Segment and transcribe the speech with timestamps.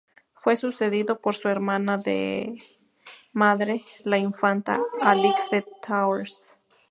[0.33, 2.57] Fue sucedido por su hermana de
[3.33, 6.57] madre, la infanta Alix de Thouars.